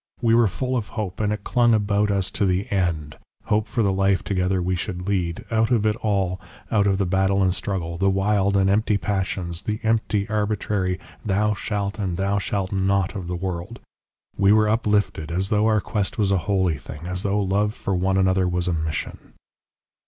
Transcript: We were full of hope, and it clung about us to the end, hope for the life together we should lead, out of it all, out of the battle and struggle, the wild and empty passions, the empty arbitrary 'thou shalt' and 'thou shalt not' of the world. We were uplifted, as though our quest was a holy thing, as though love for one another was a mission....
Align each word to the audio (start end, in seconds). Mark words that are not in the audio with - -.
We 0.19 0.33
were 0.33 0.47
full 0.47 0.75
of 0.75 0.87
hope, 0.97 1.19
and 1.19 1.31
it 1.31 1.43
clung 1.43 1.75
about 1.75 2.09
us 2.09 2.31
to 2.31 2.43
the 2.43 2.67
end, 2.71 3.17
hope 3.45 3.67
for 3.67 3.83
the 3.83 3.93
life 3.93 4.23
together 4.23 4.59
we 4.59 4.75
should 4.75 5.07
lead, 5.07 5.45
out 5.51 5.69
of 5.69 5.85
it 5.85 5.95
all, 5.97 6.41
out 6.71 6.87
of 6.87 6.97
the 6.97 7.05
battle 7.05 7.43
and 7.43 7.53
struggle, 7.53 7.99
the 7.99 8.09
wild 8.09 8.57
and 8.57 8.67
empty 8.67 8.97
passions, 8.97 9.61
the 9.61 9.79
empty 9.83 10.27
arbitrary 10.27 10.99
'thou 11.23 11.53
shalt' 11.53 11.99
and 11.99 12.17
'thou 12.17 12.39
shalt 12.39 12.71
not' 12.71 13.13
of 13.15 13.27
the 13.27 13.35
world. 13.35 13.79
We 14.39 14.51
were 14.51 14.67
uplifted, 14.67 15.29
as 15.31 15.49
though 15.49 15.67
our 15.67 15.79
quest 15.79 16.17
was 16.17 16.31
a 16.31 16.39
holy 16.49 16.79
thing, 16.79 17.05
as 17.05 17.21
though 17.21 17.39
love 17.39 17.75
for 17.75 17.93
one 17.93 18.17
another 18.17 18.47
was 18.47 18.67
a 18.67 18.73
mission.... 18.73 19.33